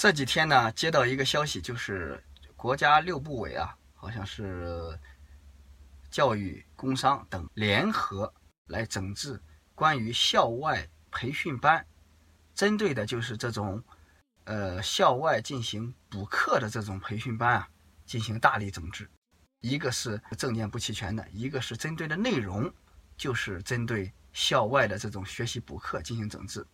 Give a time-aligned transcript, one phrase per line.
[0.00, 2.18] 这几天呢，接到一个消息，就是
[2.56, 4.98] 国家六部委啊，好像是
[6.10, 8.32] 教育、工商等联合
[8.68, 9.38] 来整治
[9.74, 11.84] 关于校外培训班，
[12.54, 13.84] 针对的就是这种
[14.44, 17.68] 呃校外进行补课的这种培训班啊，
[18.06, 19.06] 进行大力整治。
[19.60, 22.72] 一个是证件不齐全的，一个是针对的内容
[23.18, 26.66] 就是针对校外的这种学习补课进行整治。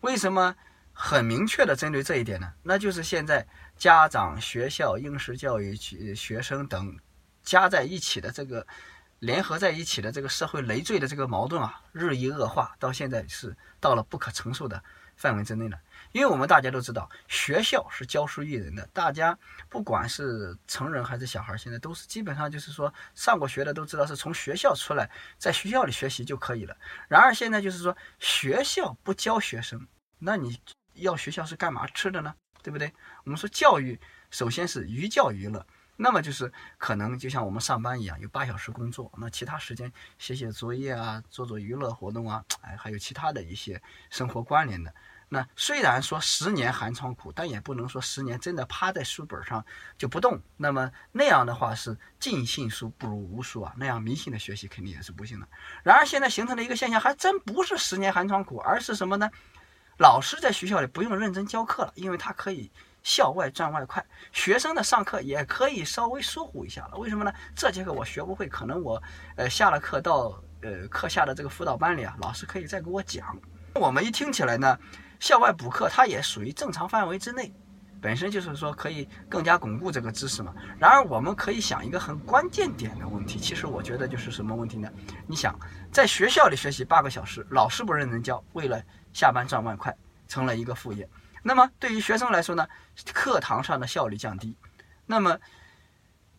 [0.00, 0.56] 为什么？
[0.92, 3.46] 很明确的针对这一点呢，那就是现在
[3.76, 5.74] 家长、学校、应试教育、
[6.14, 6.98] 学生等
[7.42, 8.66] 加在一起的这个
[9.18, 14.82] 联合在一起的这个社会累赘的这个矛盾啊，日益恶化，到现在是到了不可承受的
[15.16, 15.78] 范围之内了。
[16.12, 19.36] 因为我们大家都知道，学校是教书育人的，大家
[19.68, 26.76] 不管是成人还是小孩，现在都是基本上就是说上过学的都知道，是从学校出来，在学校里学习就可以了。
[27.08, 29.86] 然而现在就是说，学校不教学生，
[30.18, 30.60] 那你。
[30.94, 32.34] 要学校是干嘛吃的呢？
[32.62, 32.92] 对不对？
[33.24, 33.98] 我们说教育
[34.30, 44.94] 首先是寓教于乐，那么就是可能就像我们上班一样，有八小时工作，那其他时间写写作业啊，做做娱乐活动啊，哎，还有其他的一些生活关联的。
[45.28, 49.64] 那虽然说十年寒窗苦，但也不能说十年真的趴在书本上
[49.96, 50.40] 就不动。
[50.58, 55.48] 那么那样的话是尽信书不如无书啊，那样迷信的学习肯定也是不行的。
[55.82, 59.30] 然而现在形成的一个现象，还真不是十年寒窗苦，而是什么呢？
[59.98, 62.70] 老师在学校里不用认真教课了，因为他可以
[63.02, 64.04] 校外赚外快。
[64.32, 66.96] 学生的上课也可以稍微疏忽一下了。
[66.96, 67.32] 为什么呢？
[67.54, 69.00] 这节课我学不会，可能我
[69.36, 73.36] 呃下了课到呃课下的这个辅导班里啊，老师可以再给我讲。
[73.74, 74.78] 我们一听起来呢，
[75.20, 77.52] 校外补课它也属于正常范围之内，
[78.02, 80.52] 本身就是说可以更加巩固这个知识嘛。
[80.78, 84.90] 然而我们可以想一个很关键点的问题，其实我觉得就是什么问题呢？
[85.26, 85.58] 你想
[85.92, 91.08] 在学校里学习八个小时，老师不认真教，为了下班赚外快成了一个副业，
[91.42, 92.66] 那么对于学生来说呢，
[93.14, 94.56] 课堂上的效率降低，
[95.06, 95.38] 那么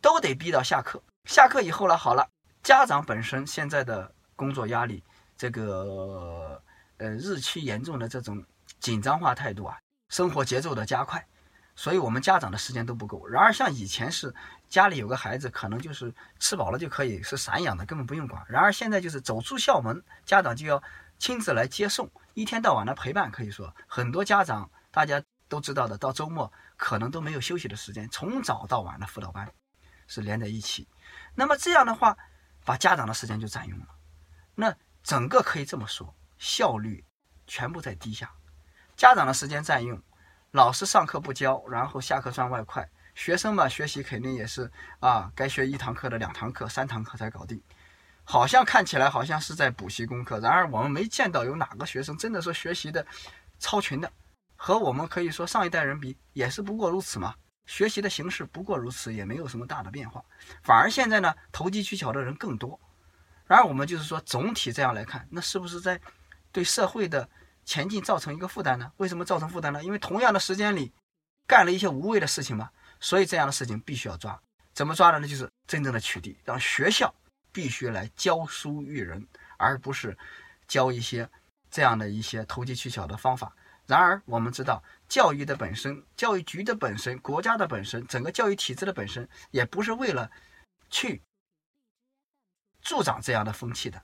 [0.02, 1.02] 都得逼到下课。
[1.29, 2.28] 下课以后了，好了，
[2.62, 5.02] 家长本身现在的工作压力，
[5.38, 6.62] 这个
[6.97, 8.44] 呃日趋严重的这种
[8.81, 9.78] 紧张化态度啊，
[10.09, 11.25] 生活节奏的加快，
[11.75, 13.28] 所以我们家长的时间都不够。
[13.28, 14.34] 然而像以前是
[14.69, 18.44] 家里有个孩子，可能就是吃饱了就可以是散养的，根本不用管。
[18.47, 20.81] 然而现在就是走出校门，家长就要
[21.17, 22.09] 亲自来接送。
[22.34, 29.51] 一天到晚的陪伴，可以说很多家长大家都知道的，到周末可能都没有休息的时间，从早到晚的辅导班
[30.07, 30.88] 是连在一起。
[31.35, 32.17] 那么这样的话，
[32.66, 33.88] 把家长的时间就占用了。
[34.55, 37.03] 那整个可以这么说，效率
[37.45, 38.31] 全部在低下。
[38.95, 40.01] 家长的时间占用，
[40.53, 47.59] 老师上课不教，然后下课赚外快，学生嘛学习肯定也是啊，该学一堂课的两堂课、三堂课才搞定。
[48.24, 53.03] 好像看起来好像是在补习功课，然而我们没见到有哪个学生真的说学习的
[53.58, 54.12] 超群的，
[54.56, 57.34] 和我们可以说上一代人比也是不过如此嘛。
[57.66, 60.24] 学习的形式不过如此，也没有什么大的变化，
[60.62, 62.80] 反而现在呢投机取巧的人更多。
[63.47, 66.00] 然而我们就是说总体这样来看，那是不是在
[66.52, 67.28] 对社会的
[67.66, 68.91] 前进造成一个负担呢？
[68.97, 69.84] 为什么造成负担呢？
[69.84, 70.91] 因为同样的时间里
[71.47, 72.69] 干了一些无谓的事情嘛，
[73.00, 74.41] 所以这样的事情必须要抓。
[74.74, 75.28] 怎么抓的呢？
[75.28, 77.13] 就是真正的取缔，让学校。
[77.56, 80.18] 必须来教书育人，而不是
[80.68, 81.29] 教一些
[81.69, 83.56] 这样的一些投机取巧的方法。
[83.85, 90.31] 然而，我们知道，教育的本身、教育局的本身、国家的本身、整个教育体制的本身，也不是为了
[90.90, 91.22] 去
[92.81, 94.02] 助长这样的风气的。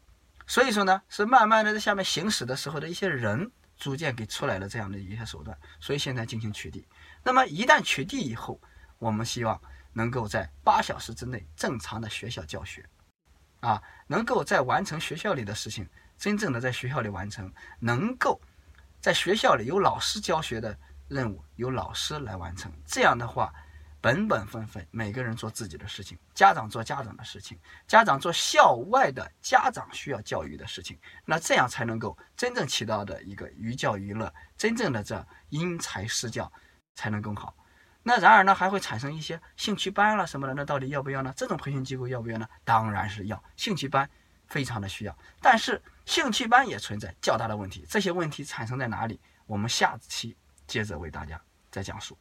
[0.50, 5.56] 所以说呢，是慢慢的在下面行驶的时候的一些人，逐渐给出来了这样的一些手段。
[5.80, 6.84] 所以现在进行取缔。
[7.24, 8.60] 那么一旦取缔以后，
[8.98, 9.62] 我们希望
[9.94, 12.84] 能够在八小时之内正常的学校教学。
[13.60, 15.88] 啊，能够在完成学校里的事情，
[16.18, 18.42] 真正的在学校里完成，能够
[19.00, 20.76] 在学校里有老师教学的
[21.08, 22.74] 任务，由老师来完成。
[22.88, 23.54] 这样的话，
[24.02, 36.52] 本本分分，每个人做自己的事情，家长做家长的事情，家长做校外的家长需要教育的事情，那这样才能够真正起到的一个寓教于乐，真正的这因材施教，
[36.96, 37.54] 才能更好。
[38.02, 41.34] 那然而呢，还会产生一些兴趣班了什么的，那到底要不要呢？
[41.36, 42.48] 这种培训机构要不要呢？
[42.64, 44.10] 当然是要，兴趣班
[44.48, 49.20] 非常的需要，但是兴趣班也存在较大的问题，这些问题产生在哪里？
[49.46, 52.18] 我们下期接着为大家再讲述。